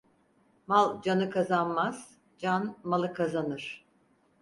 Mal 0.67 1.01
canı 1.01 1.29
kazanmaz, 1.29 2.11
can 2.37 2.77
malı 2.83 3.13
kazanır. 3.13 3.85